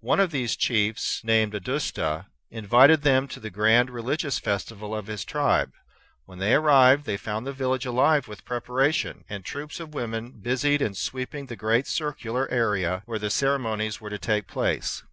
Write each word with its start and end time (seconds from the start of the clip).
One 0.00 0.18
of 0.18 0.32
these 0.32 0.56
chiefs, 0.56 1.22
named 1.22 1.52
Audusta, 1.54 2.26
invited 2.50 3.02
them 3.02 3.28
to 3.28 3.38
the 3.38 3.50
grand 3.50 3.88
religious 3.88 4.36
festival 4.40 4.92
of 4.92 5.06
his 5.06 5.24
tribe. 5.24 5.72
When 6.26 6.40
they 6.40 6.54
arrived, 6.56 7.04
they 7.04 7.16
found 7.16 7.46
the 7.46 7.52
village 7.52 7.86
alive 7.86 8.26
with 8.26 8.44
preparation, 8.44 9.22
and 9.28 9.44
troops 9.44 9.78
of 9.78 9.94
women 9.94 10.32
busied 10.32 10.82
in 10.82 10.94
sweeping 10.94 11.46
the 11.46 11.54
great 11.54 11.86
circular 11.86 12.50
area 12.50 13.02
where 13.06 13.20
the 13.20 13.30
ceremonies 13.30 14.00
were 14.00 14.10
to 14.10 14.18
take 14.18 14.48
place. 14.48 15.04